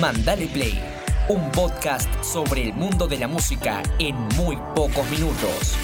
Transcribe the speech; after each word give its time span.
Mandale 0.00 0.46
Play, 0.46 0.80
un 1.28 1.50
podcast 1.50 2.08
sobre 2.22 2.62
el 2.62 2.72
mundo 2.72 3.08
de 3.08 3.18
la 3.18 3.26
música 3.26 3.82
en 3.98 4.14
muy 4.36 4.56
pocos 4.74 5.08
minutos. 5.10 5.74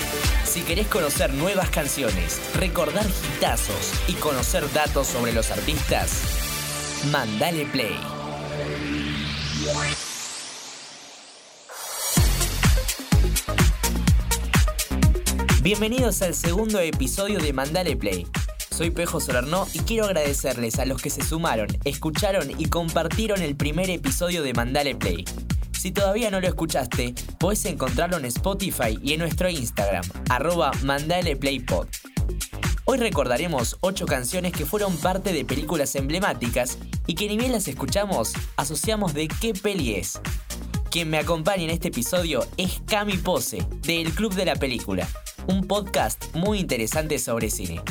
Si 0.45 0.63
querés 0.63 0.87
conocer 0.87 1.35
nuevas 1.35 1.69
canciones, 1.71 2.41
recordar 2.55 3.05
hitazos 3.37 3.93
y 4.09 4.13
conocer 4.15 4.71
datos 4.73 5.09
sobre 5.09 5.33
los 5.33 5.51
artistas, 5.51 6.23
Mandale 7.11 7.67
Play. 7.67 7.97
Bienvenidos 15.63 16.23
al 16.23 16.35
segundo 16.35 16.79
episodio 16.79 17.41
de 17.41 17.53
Mandale 17.53 17.97
Play. 17.97 18.27
Soy 18.75 18.91
Pejo 18.91 19.21
Solarno 19.21 19.69
y 19.73 19.79
quiero 19.79 20.07
agradecerles 20.07 20.81
a 20.81 20.85
los 20.85 21.01
que 21.01 21.09
se 21.09 21.23
sumaron, 21.23 21.69
escucharon 21.85 22.51
y 22.59 22.67
compartieron 22.67 23.41
el 23.41 23.55
primer 23.55 23.89
episodio 23.89 24.43
de 24.43 24.53
Mandale 24.53 24.97
Play. 24.97 25.25
Si 25.79 25.93
todavía 25.93 26.29
no 26.33 26.41
lo 26.41 26.49
escuchaste, 26.49 27.15
puedes 27.39 27.65
encontrarlo 27.67 28.17
en 28.17 28.25
Spotify 28.25 28.99
y 29.01 29.13
en 29.13 29.21
nuestro 29.21 29.49
Instagram, 29.49 30.03
arroba 30.29 30.73
mandaleplaypod. 30.83 31.87
Hoy 32.85 32.99
recordaremos 32.99 33.77
8 33.79 34.07
canciones 34.07 34.53
que 34.53 34.67
fueron 34.67 34.97
parte 34.97 35.33
de 35.33 35.45
películas 35.45 35.95
emblemáticas 35.95 36.77
y 37.07 37.15
que 37.15 37.29
ni 37.29 37.37
bien 37.37 37.53
las 37.53 37.69
escuchamos, 37.69 38.33
asociamos 38.57 39.15
de 39.15 39.29
qué 39.29 39.55
peli 39.55 39.95
es. 39.95 40.21
Quien 40.91 41.11
me 41.11 41.19
acompaña 41.19 41.63
en 41.63 41.71
este 41.71 41.89
episodio 41.89 42.45
es 42.57 42.83
Cami 42.87 43.19
Pose, 43.19 43.65
de 43.83 44.01
El 44.01 44.13
Club 44.13 44.35
de 44.35 44.47
la 44.47 44.57
Película 44.57 45.07
un 45.47 45.67
podcast 45.67 46.35
muy 46.35 46.59
interesante 46.59 47.19
sobre 47.19 47.51
cine. 47.51 47.83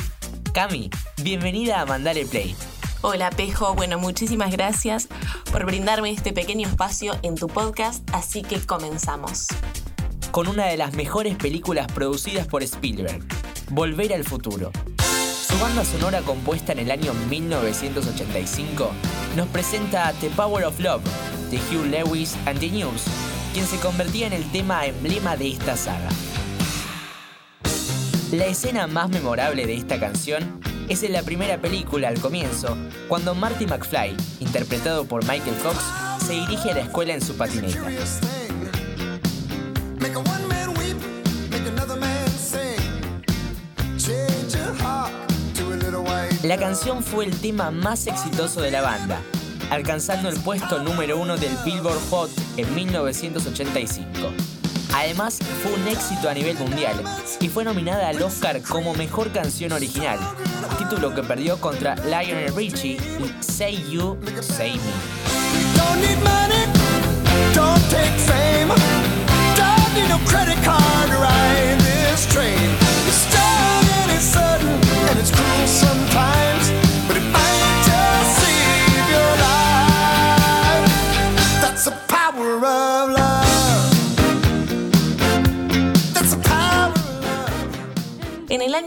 Cami, 0.54 0.88
bienvenida 1.20 1.80
a 1.80 1.84
Mandale 1.84 2.24
Play. 2.26 2.54
Hola 3.00 3.30
Pejo, 3.30 3.74
bueno, 3.74 3.98
muchísimas 3.98 4.52
gracias 4.52 5.08
por 5.50 5.66
brindarme 5.66 6.12
este 6.12 6.32
pequeño 6.32 6.68
espacio 6.68 7.16
en 7.22 7.34
tu 7.34 7.48
podcast, 7.48 8.08
así 8.12 8.42
que 8.42 8.64
comenzamos. 8.64 9.48
Con 10.30 10.46
una 10.46 10.66
de 10.66 10.76
las 10.76 10.94
mejores 10.94 11.34
películas 11.34 11.90
producidas 11.90 12.46
por 12.46 12.62
Spielberg, 12.62 13.24
Volver 13.70 14.14
al 14.14 14.22
futuro. 14.22 14.70
Su 15.44 15.58
banda 15.58 15.84
sonora 15.84 16.20
compuesta 16.20 16.70
en 16.70 16.78
el 16.78 16.92
año 16.92 17.12
1985 17.28 18.92
nos 19.34 19.48
presenta 19.48 20.12
The 20.20 20.30
Power 20.30 20.66
of 20.66 20.78
Love 20.78 21.02
de 21.50 21.56
Hugh 21.56 21.86
Lewis 21.86 22.36
and 22.46 22.60
the 22.60 22.70
News, 22.70 23.02
quien 23.52 23.66
se 23.66 23.80
convertía 23.80 24.28
en 24.28 24.32
el 24.32 24.48
tema 24.52 24.86
emblema 24.86 25.36
de 25.36 25.50
esta 25.50 25.76
saga. 25.76 26.10
La 28.34 28.46
escena 28.46 28.88
más 28.88 29.10
memorable 29.10 29.64
de 29.64 29.76
esta 29.76 30.00
canción 30.00 30.60
es 30.88 31.04
en 31.04 31.12
la 31.12 31.22
primera 31.22 31.58
película 31.58 32.08
al 32.08 32.18
comienzo, 32.18 32.76
cuando 33.06 33.32
Marty 33.32 33.64
McFly, 33.64 34.16
interpretado 34.40 35.04
por 35.04 35.22
Michael 35.22 35.54
Fox, 35.54 35.78
se 36.26 36.32
dirige 36.32 36.72
a 36.72 36.74
la 36.74 36.80
escuela 36.80 37.14
en 37.14 37.22
su 37.22 37.36
patineta. 37.36 37.80
La 46.42 46.56
canción 46.58 47.04
fue 47.04 47.26
el 47.26 47.36
tema 47.38 47.70
más 47.70 48.08
exitoso 48.08 48.60
de 48.60 48.72
la 48.72 48.82
banda, 48.82 49.20
alcanzando 49.70 50.28
el 50.28 50.40
puesto 50.40 50.82
número 50.82 51.20
uno 51.20 51.36
del 51.36 51.56
Billboard 51.64 52.00
Hot 52.10 52.30
en 52.56 52.74
1985. 52.74 54.53
Además, 55.04 55.38
fue 55.62 55.70
un 55.74 55.86
éxito 55.86 56.30
a 56.30 56.34
nivel 56.34 56.56
mundial 56.56 56.96
y 57.38 57.50
fue 57.50 57.62
nominada 57.62 58.08
al 58.08 58.22
Oscar 58.22 58.62
como 58.62 58.94
Mejor 58.94 59.30
Canción 59.32 59.72
Original, 59.72 60.18
título 60.78 61.14
que 61.14 61.22
perdió 61.22 61.60
contra 61.60 61.94
Lionel 62.06 62.56
Richie 62.56 62.96
y 62.96 63.42
Say 63.42 63.84
You, 63.90 64.18
Say 64.40 64.72
Me. 64.72 64.80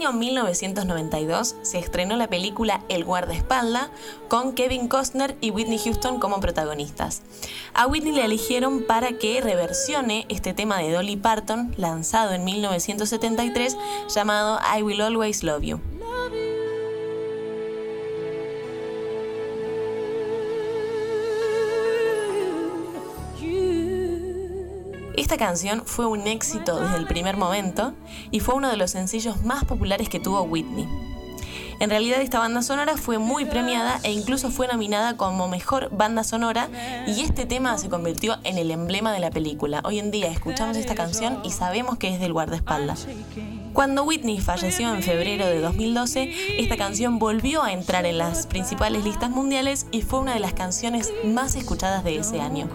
Año 0.08 0.18
1992 0.18 1.56
se 1.62 1.78
estrenó 1.78 2.16
la 2.16 2.28
película 2.28 2.82
El 2.88 3.04
guardaespaldas 3.04 3.90
con 4.28 4.54
Kevin 4.54 4.88
Costner 4.88 5.36
y 5.40 5.50
Whitney 5.50 5.78
Houston 5.78 6.18
como 6.18 6.40
protagonistas. 6.40 7.22
A 7.74 7.86
Whitney 7.86 8.12
le 8.12 8.24
eligieron 8.24 8.84
para 8.84 9.18
que 9.18 9.40
reversione 9.40 10.26
este 10.28 10.54
tema 10.54 10.78
de 10.78 10.92
Dolly 10.92 11.16
Parton 11.16 11.74
lanzado 11.76 12.32
en 12.32 12.44
1973 12.44 13.76
llamado 14.14 14.58
I 14.76 14.82
Will 14.82 15.00
Always 15.02 15.42
Love 15.42 15.62
You. 15.62 15.97
Esta 25.18 25.36
canción 25.36 25.82
fue 25.84 26.06
un 26.06 26.28
éxito 26.28 26.78
desde 26.78 26.96
el 26.96 27.08
primer 27.08 27.36
momento 27.36 27.92
y 28.30 28.38
fue 28.38 28.54
uno 28.54 28.70
de 28.70 28.76
los 28.76 28.92
sencillos 28.92 29.42
más 29.42 29.64
populares 29.64 30.08
que 30.08 30.20
tuvo 30.20 30.42
Whitney. 30.42 30.86
En 31.80 31.90
realidad 31.90 32.20
esta 32.20 32.38
banda 32.38 32.62
sonora 32.62 32.96
fue 32.96 33.18
muy 33.18 33.44
premiada 33.44 33.98
e 34.04 34.12
incluso 34.12 34.52
fue 34.52 34.68
nominada 34.68 35.16
como 35.16 35.48
mejor 35.48 35.90
banda 35.90 36.22
sonora 36.22 36.68
y 37.08 37.22
este 37.22 37.46
tema 37.46 37.76
se 37.78 37.88
convirtió 37.88 38.36
en 38.44 38.58
el 38.58 38.70
emblema 38.70 39.12
de 39.12 39.18
la 39.18 39.32
película. 39.32 39.80
Hoy 39.82 39.98
en 39.98 40.12
día 40.12 40.30
escuchamos 40.30 40.76
esta 40.76 40.94
canción 40.94 41.40
y 41.42 41.50
sabemos 41.50 41.98
que 41.98 42.14
es 42.14 42.20
del 42.20 42.32
guardaespaldas. 42.32 43.08
Cuando 43.72 44.04
Whitney 44.04 44.40
falleció 44.40 44.94
en 44.94 45.02
febrero 45.02 45.46
de 45.46 45.60
2012, 45.60 46.60
esta 46.60 46.76
canción 46.76 47.18
volvió 47.18 47.64
a 47.64 47.72
entrar 47.72 48.06
en 48.06 48.18
las 48.18 48.46
principales 48.46 49.02
listas 49.02 49.30
mundiales 49.30 49.86
y 49.90 50.02
fue 50.02 50.20
una 50.20 50.34
de 50.34 50.40
las 50.40 50.52
canciones 50.52 51.12
más 51.24 51.56
escuchadas 51.56 52.04
de 52.04 52.18
ese 52.18 52.40
año. 52.40 52.68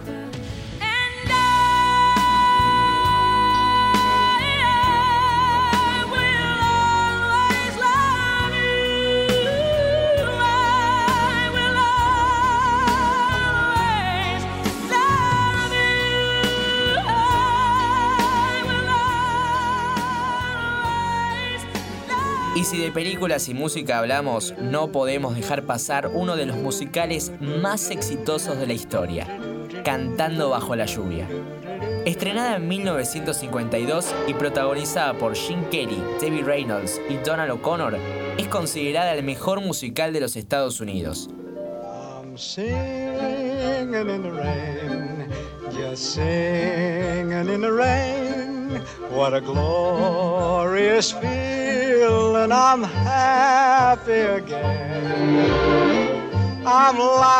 Y 22.64 22.66
si 22.66 22.78
de 22.78 22.90
películas 22.90 23.50
y 23.50 23.52
música 23.52 23.98
hablamos, 23.98 24.54
no 24.58 24.90
podemos 24.90 25.36
dejar 25.36 25.64
pasar 25.64 26.10
uno 26.14 26.34
de 26.34 26.46
los 26.46 26.56
musicales 26.56 27.30
más 27.38 27.90
exitosos 27.90 28.58
de 28.58 28.66
la 28.66 28.72
historia, 28.72 29.26
Cantando 29.84 30.48
bajo 30.48 30.74
la 30.74 30.86
lluvia. 30.86 31.28
Estrenada 32.06 32.56
en 32.56 32.66
1952 32.66 34.14
y 34.28 34.32
protagonizada 34.32 35.12
por 35.12 35.36
Gene 35.36 35.68
Kelly, 35.68 36.02
Debbie 36.22 36.42
Reynolds 36.42 37.02
y 37.10 37.16
Donald 37.16 37.50
O'Connor, 37.50 37.98
es 38.38 38.48
considerada 38.48 39.12
el 39.12 39.22
mejor 39.24 39.60
musical 39.60 40.14
de 40.14 40.20
los 40.20 40.34
Estados 40.34 40.80
Unidos. 40.80 41.28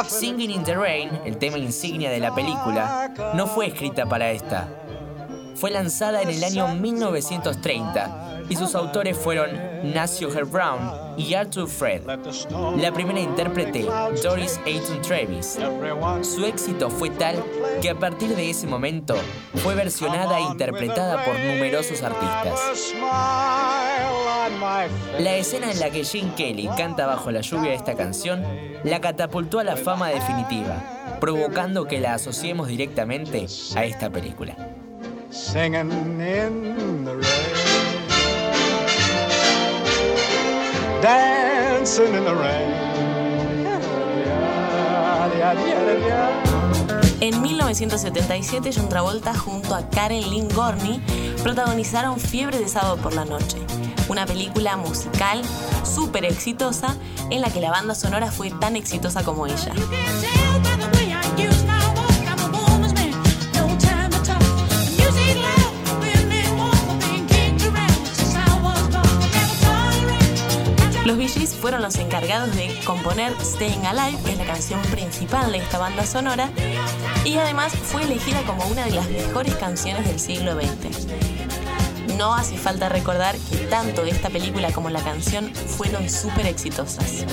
Singing 0.08 0.50
in 0.50 0.62
the 0.64 0.76
Rain, 0.76 1.11
el 1.25 1.38
tema 1.38 1.58
insignia 1.58 2.11
de 2.11 2.20
la 2.20 2.34
película, 2.34 3.12
no 3.34 3.46
fue 3.46 3.66
escrita 3.66 4.06
para 4.06 4.31
esta. 4.31 4.69
Fue 5.55 5.70
lanzada 5.70 6.22
en 6.22 6.28
el 6.31 6.44
año 6.44 6.69
1930 6.69 8.44
y 8.49 8.56
sus 8.56 8.75
autores 8.75 9.16
fueron 9.16 9.50
Nacio 9.94 10.28
Herb 10.28 10.50
Brown 10.50 11.14
y 11.17 11.34
Arthur 11.34 11.69
Fred. 11.69 12.02
La 12.76 12.93
primera 12.93 13.20
intérprete, 13.20 13.87
Doris 14.22 14.60
Ayton 14.67 15.00
Travis. 15.02 15.58
Su 16.22 16.44
éxito 16.44 16.90
fue 16.90 17.10
tal 17.10 17.43
que 17.81 17.90
a 17.90 17.99
partir 17.99 18.34
de 18.34 18.50
ese 18.50 18.67
momento 18.67 19.14
fue 19.62 19.75
versionada 19.75 20.38
e 20.38 20.43
interpretada 20.43 21.25
por 21.25 21.34
numerosos 21.34 22.02
artistas. 22.02 22.94
La 25.19 25.34
escena 25.37 25.70
en 25.70 25.81
la 25.81 25.90
que 25.90 26.05
Gene 26.05 26.34
Kelly 26.34 26.69
canta 26.76 27.06
bajo 27.06 27.31
la 27.31 27.40
lluvia 27.40 27.75
esta 27.75 27.94
canción 27.94 28.44
la 28.82 29.00
catapultó 29.00 29.58
a 29.58 29.64
la 29.64 29.76
fama 29.76 30.08
definitiva, 30.08 31.16
provocando 31.20 31.87
que 31.87 32.00
la 32.00 32.14
asociemos 32.14 32.69
directamente 32.69 33.46
a 33.76 33.84
esta 33.84 34.11
película. 34.11 34.56
dancing 41.02 42.14
in 42.14 42.25
the 42.25 42.34
rain. 42.34 42.94
En 47.20 47.43
1977, 47.43 48.70
John 48.75 48.88
Travolta 48.88 49.34
junto 49.34 49.75
a 49.75 49.88
Karen 49.88 50.31
Lynn 50.31 50.49
Gorney 50.55 51.00
protagonizaron 51.43 52.19
Fiebre 52.19 52.58
de 52.58 52.69
sábado 52.69 52.96
por 52.96 53.14
la 53.14 53.25
noche, 53.25 53.58
una 54.14 54.26
película 54.26 54.76
musical 54.76 55.43
súper 55.82 56.25
exitosa 56.25 56.94
en 57.31 57.40
la 57.40 57.50
que 57.50 57.61
la 57.61 57.72
banda 57.72 57.96
sonora 57.96 58.31
fue 58.31 58.49
tan 58.49 58.76
exitosa 58.76 59.25
como 59.25 59.44
ella. 59.49 59.72
Los 71.05 71.17
Bee 71.19 71.28
fueron 71.46 71.82
los 71.82 71.96
encargados 71.96 72.55
de 72.55 72.72
componer 72.84 73.34
Staying 73.43 73.84
Alive, 73.84 74.22
que 74.22 74.31
es 74.31 74.38
la 74.38 74.46
canción 74.46 74.81
principal 74.93 75.50
de 75.50 75.58
esta 75.58 75.78
banda 75.78 76.06
sonora, 76.06 76.50
y 77.25 77.37
además 77.37 77.72
fue 77.75 78.05
elegida 78.05 78.43
como 78.43 78.64
una 78.67 78.84
de 78.84 78.93
las 78.93 79.10
mejores 79.10 79.56
canciones 79.56 80.06
del 80.06 80.20
siglo 80.20 80.55
XX. 80.55 81.44
No 82.16 82.34
hace 82.34 82.56
falta 82.56 82.88
recordar 82.88 83.37
que 83.50 83.56
tanto 83.66 84.05
esta 84.05 84.31
película 84.31 84.72
como 84.72 84.88
la 84.90 85.02
canción 85.02 85.52
fueron 85.55 86.08
súper 86.08 86.46
exitosas. 86.46 87.25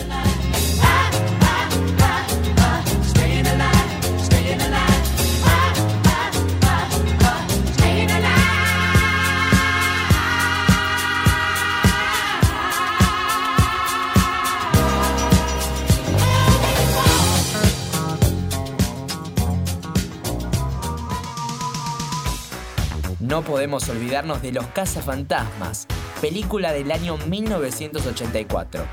No 23.32 23.44
podemos 23.44 23.88
olvidarnos 23.88 24.42
de 24.42 24.52
Los 24.52 24.68
Cazafantasmas, 24.68 25.88
película 26.20 26.74
del 26.74 26.92
año 26.92 27.16
1984. 27.16 28.84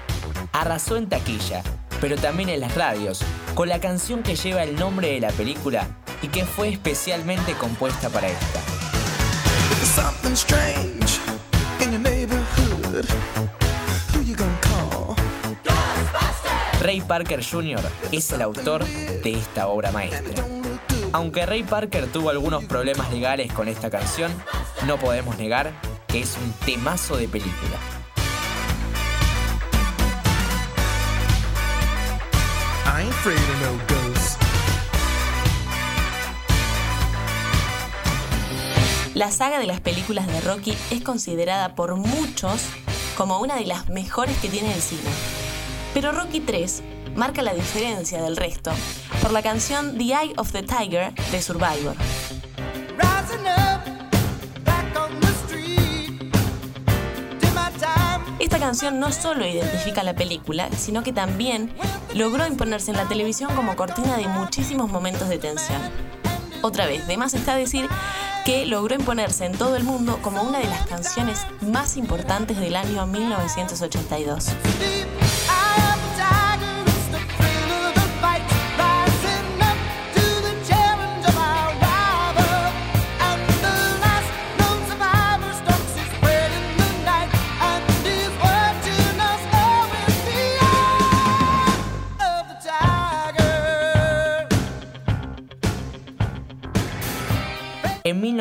Arrasó 0.53 0.97
en 0.97 1.09
taquilla, 1.09 1.65
pero 2.01 2.15
también 2.15 2.49
en 2.49 2.61
las 2.61 2.77
radios, 2.77 3.19
con 3.57 3.69
la 3.69 3.81
canción 3.81 4.23
que 4.23 4.37
lleva 4.37 4.63
el 4.63 4.77
nombre 4.77 5.09
de 5.09 5.19
la 5.19 5.31
película 5.31 5.89
y 6.23 6.29
que 6.29 6.45
fue 6.45 6.69
especialmente 6.69 7.55
compuesta 7.55 8.11
para 8.11 8.29
esta. 8.29 8.61
Ray 16.81 17.01
Parker 17.01 17.45
Jr. 17.45 17.81
es 18.13 18.31
el 18.31 18.43
autor 18.43 18.85
de 18.85 19.33
esta 19.33 19.67
obra 19.67 19.91
maestra. 19.91 20.58
Aunque 21.13 21.47
Ray 21.47 21.63
Parker 21.63 22.07
tuvo 22.13 22.31
algunos 22.31 22.65
problemas 22.65 23.11
legales 23.11 23.53
con 23.53 23.69
esta 23.69 23.89
canción, 23.91 24.31
no 24.87 24.99
podemos 24.99 25.39
negar 25.39 25.73
que 26.07 26.21
es 26.21 26.37
un 26.37 26.53
temazo 26.67 27.17
de 27.17 27.29
película. 27.29 27.79
La 39.15 39.31
saga 39.33 39.59
de 39.59 39.67
las 39.67 39.81
películas 39.81 40.27
de 40.27 40.41
Rocky 40.43 40.77
es 40.91 41.03
considerada 41.03 41.75
por 41.75 41.97
muchos 41.97 42.63
como 43.17 43.41
una 43.41 43.57
de 43.57 43.67
las 43.67 43.89
mejores 43.89 44.37
que 44.39 44.49
tiene 44.49 44.73
el 44.75 44.81
cine. 44.81 45.11
Pero 45.95 46.13
Rocky 46.13 46.41
3 46.41 46.83
marca 47.17 47.43
la 47.43 47.55
diferencia 47.55 48.23
del 48.23 48.37
resto 48.37 48.71
por 49.29 49.35
la 49.35 49.43
canción 49.43 49.99
The 49.99 50.05
Eye 50.05 50.33
of 50.39 50.53
the 50.53 50.63
Tiger 50.63 51.13
de 51.31 51.43
Survivor. 51.43 51.95
Esta 58.39 58.59
canción 58.59 58.99
no 58.99 59.13
solo 59.13 59.47
identifica 59.47 60.03
la 60.03 60.15
película, 60.15 60.71
sino 60.75 61.03
que 61.03 61.13
también 61.13 61.75
logró 62.15 62.47
imponerse 62.47 62.91
en 62.91 62.97
la 62.97 63.07
televisión 63.07 63.55
como 63.55 63.77
cortina 63.77 64.17
de 64.17 64.29
muchísimos 64.29 64.91
momentos 64.91 65.29
de 65.29 65.37
tensión. 65.37 65.83
Otra 66.63 66.87
vez, 66.87 67.07
de 67.07 67.19
más 67.19 67.35
está 67.35 67.55
decir 67.55 67.87
que 68.47 68.65
logró 68.65 68.95
imponerse 68.95 69.45
en 69.45 69.53
todo 69.53 69.77
el 69.77 69.85
mundo 69.85 70.21
como 70.23 70.41
una 70.41 70.59
de 70.59 70.69
las 70.69 70.87
canciones 70.87 71.41
más 71.61 71.99
importantes 71.99 72.59
del 72.59 72.77
año 72.77 73.07
1982. 73.07 74.55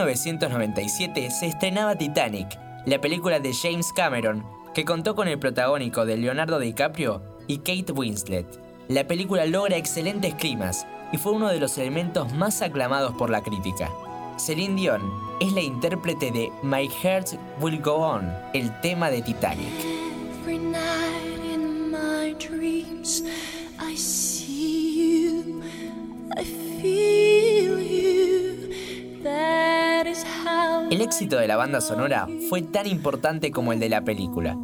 1997 0.07 1.31
se 1.31 1.47
estrenaba 1.47 1.97
Titanic, 1.97 2.57
la 2.85 3.01
película 3.01 3.41
de 3.41 3.53
James 3.53 3.91
Cameron, 3.91 4.45
que 4.73 4.85
contó 4.85 5.15
con 5.15 5.27
el 5.27 5.37
protagónico 5.37 6.05
de 6.05 6.15
Leonardo 6.15 6.59
DiCaprio 6.59 7.21
y 7.45 7.57
Kate 7.57 7.91
Winslet. 7.91 8.47
La 8.87 9.05
película 9.05 9.45
logra 9.45 9.75
excelentes 9.75 10.33
climas 10.35 10.87
y 11.11 11.17
fue 11.17 11.33
uno 11.33 11.49
de 11.49 11.59
los 11.59 11.77
elementos 11.77 12.31
más 12.31 12.61
aclamados 12.61 13.15
por 13.15 13.29
la 13.29 13.41
crítica. 13.41 13.91
Celine 14.37 14.79
Dion 14.79 15.01
es 15.41 15.51
la 15.51 15.61
intérprete 15.61 16.31
de 16.31 16.51
My 16.63 16.87
Heart 16.87 17.33
Will 17.59 17.81
Go 17.81 17.95
On, 17.95 18.31
el 18.53 18.79
tema 18.79 19.09
de 19.09 19.21
Titanic. 19.21 20.06
El 30.91 31.01
éxito 31.01 31.37
de 31.37 31.47
la 31.47 31.57
banda 31.57 31.81
sonora 31.81 32.27
fue 32.49 32.61
tan 32.61 32.85
importante 32.85 33.51
como 33.51 33.73
el 33.73 33.79
de 33.79 33.89
la 33.89 34.03
película. 34.03 34.55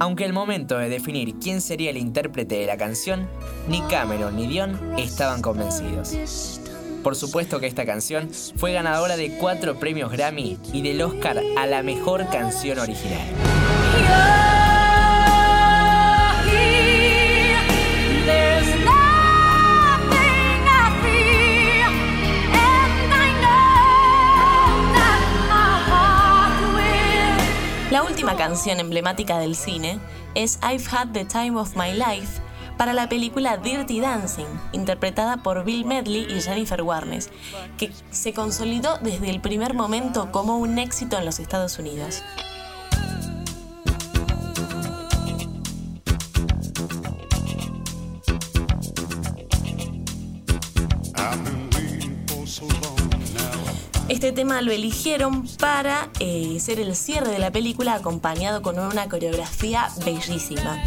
Aunque 0.00 0.24
el 0.24 0.32
momento 0.32 0.78
de 0.78 0.88
definir 0.88 1.34
quién 1.40 1.60
sería 1.60 1.90
el 1.90 1.96
intérprete 1.96 2.56
de 2.56 2.66
la 2.66 2.76
canción, 2.76 3.28
ni 3.66 3.80
Cameron 3.82 4.36
ni 4.36 4.46
Dion 4.46 4.78
estaban 4.96 5.42
convencidos. 5.42 6.60
Por 7.02 7.16
supuesto 7.16 7.58
que 7.58 7.66
esta 7.66 7.84
canción 7.86 8.30
fue 8.56 8.72
ganadora 8.72 9.16
de 9.16 9.36
cuatro 9.38 9.78
premios 9.80 10.12
Grammy 10.12 10.58
y 10.72 10.82
del 10.82 11.02
Oscar 11.02 11.40
a 11.56 11.66
la 11.66 11.82
mejor 11.82 12.28
canción 12.28 12.78
original. 12.78 13.26
Canción 28.48 28.80
emblemática 28.80 29.38
del 29.38 29.54
cine 29.54 30.00
es 30.34 30.58
I've 30.62 30.86
Had 30.90 31.08
the 31.08 31.26
Time 31.26 31.60
of 31.60 31.76
My 31.76 31.92
Life 31.92 32.40
para 32.78 32.94
la 32.94 33.06
película 33.06 33.58
Dirty 33.58 34.00
Dancing, 34.00 34.46
interpretada 34.72 35.36
por 35.42 35.64
Bill 35.64 35.84
Medley 35.84 36.26
y 36.30 36.40
Jennifer 36.40 36.80
Warnes, 36.80 37.28
que 37.76 37.92
se 38.10 38.32
consolidó 38.32 38.96
desde 39.02 39.28
el 39.28 39.42
primer 39.42 39.74
momento 39.74 40.32
como 40.32 40.56
un 40.56 40.78
éxito 40.78 41.18
en 41.18 41.26
los 41.26 41.40
Estados 41.40 41.78
Unidos. 41.78 42.22
Este 54.18 54.32
tema 54.32 54.62
lo 54.62 54.72
eligieron 54.72 55.46
para 55.60 56.10
eh, 56.18 56.58
ser 56.58 56.80
el 56.80 56.96
cierre 56.96 57.30
de 57.30 57.38
la 57.38 57.52
película 57.52 57.94
acompañado 57.94 58.62
con 58.62 58.76
una 58.76 59.08
coreografía 59.08 59.90
bellísima. 60.04 60.82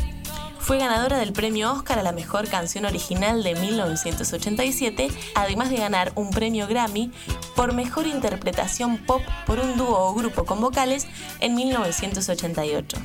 Fue 0.59 0.77
ganadora 0.79 1.17
del 1.17 1.31
premio 1.31 1.71
Oscar 1.71 1.97
a 1.97 2.03
la 2.03 2.11
mejor 2.11 2.49
canción 2.49 2.83
original 2.83 3.41
de 3.41 3.55
1987, 3.55 5.07
además 5.33 5.69
de 5.69 5.77
ganar 5.77 6.11
un 6.15 6.31
premio 6.31 6.67
Grammy 6.67 7.09
por 7.55 7.73
mejor 7.73 8.05
interpretación 8.05 8.97
pop 8.97 9.21
por 9.45 9.59
un 9.59 9.77
dúo 9.77 9.97
o 9.97 10.13
grupo 10.13 10.43
con 10.43 10.59
vocales 10.59 11.07
en 11.39 11.55
1988, 11.55 12.97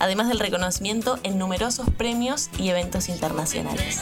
además 0.00 0.28
del 0.28 0.38
reconocimiento 0.38 1.18
en 1.22 1.38
numerosos 1.38 1.88
premios 1.96 2.50
y 2.58 2.68
eventos 2.68 3.08
internacionales. 3.08 4.00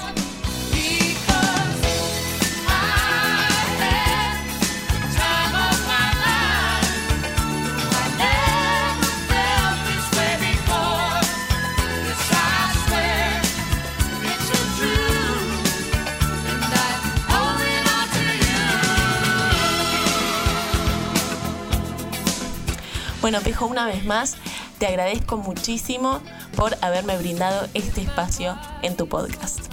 Bueno, 23.20 23.40
Pejo, 23.42 23.66
una 23.66 23.86
vez 23.86 24.04
más, 24.06 24.36
te 24.78 24.86
agradezco 24.86 25.36
muchísimo 25.36 26.20
por 26.56 26.76
haberme 26.80 27.18
brindado 27.18 27.68
este 27.74 28.00
espacio 28.00 28.56
en 28.82 28.96
tu 28.96 29.08
podcast. 29.08 29.66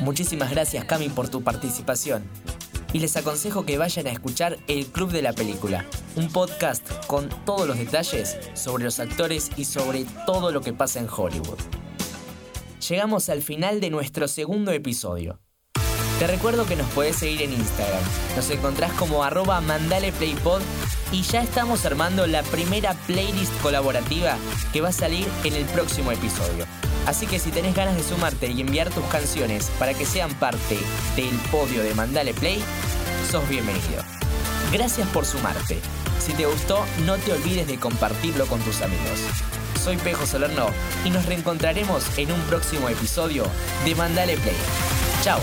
Muchísimas 0.00 0.50
gracias, 0.50 0.84
Cami, 0.86 1.08
por 1.08 1.28
tu 1.28 1.42
participación. 1.42 2.24
Y 2.92 2.98
les 2.98 3.16
aconsejo 3.16 3.64
que 3.64 3.78
vayan 3.78 4.08
a 4.08 4.10
escuchar 4.10 4.58
El 4.66 4.86
Club 4.86 5.12
de 5.12 5.22
la 5.22 5.32
Película, 5.32 5.84
un 6.16 6.28
podcast 6.30 6.88
con 7.06 7.28
todos 7.44 7.66
los 7.68 7.78
detalles 7.78 8.38
sobre 8.54 8.84
los 8.84 8.98
actores 8.98 9.50
y 9.56 9.64
sobre 9.64 10.04
todo 10.26 10.50
lo 10.50 10.62
que 10.62 10.72
pasa 10.72 10.98
en 10.98 11.08
Hollywood. 11.08 11.58
Llegamos 12.88 13.28
al 13.28 13.42
final 13.42 13.80
de 13.80 13.90
nuestro 13.90 14.26
segundo 14.26 14.72
episodio. 14.72 15.40
Te 16.18 16.26
recuerdo 16.26 16.66
que 16.66 16.76
nos 16.76 16.88
puedes 16.90 17.16
seguir 17.16 17.42
en 17.42 17.52
Instagram. 17.52 18.02
Nos 18.36 18.50
encontrás 18.50 18.92
como 18.92 19.24
arroba 19.24 19.60
mandaleplaypod 19.60 20.60
y 21.14 21.22
ya 21.22 21.42
estamos 21.42 21.86
armando 21.86 22.26
la 22.26 22.42
primera 22.42 22.92
playlist 23.06 23.52
colaborativa 23.62 24.36
que 24.72 24.80
va 24.80 24.88
a 24.88 24.92
salir 24.92 25.28
en 25.44 25.54
el 25.54 25.64
próximo 25.66 26.10
episodio. 26.10 26.66
Así 27.06 27.28
que 27.28 27.38
si 27.38 27.52
tenés 27.52 27.76
ganas 27.76 27.94
de 27.94 28.02
sumarte 28.02 28.48
y 28.48 28.60
enviar 28.60 28.90
tus 28.90 29.04
canciones 29.04 29.70
para 29.78 29.94
que 29.94 30.06
sean 30.06 30.34
parte 30.34 30.76
del 31.14 31.36
podio 31.52 31.84
de 31.84 31.94
Mandale 31.94 32.34
Play, 32.34 32.60
sos 33.30 33.48
bienvenido. 33.48 34.02
Gracias 34.72 35.06
por 35.10 35.24
sumarte. 35.24 35.78
Si 36.18 36.32
te 36.32 36.46
gustó, 36.46 36.84
no 37.06 37.16
te 37.16 37.32
olvides 37.32 37.68
de 37.68 37.78
compartirlo 37.78 38.46
con 38.46 38.58
tus 38.62 38.82
amigos. 38.82 39.20
Soy 39.84 39.96
Pejo 39.98 40.26
Solerno 40.26 40.66
y 41.04 41.10
nos 41.10 41.26
reencontraremos 41.26 42.18
en 42.18 42.32
un 42.32 42.40
próximo 42.42 42.88
episodio 42.88 43.44
de 43.84 43.94
Mandale 43.94 44.36
Play. 44.38 44.56
Chao. 45.22 45.38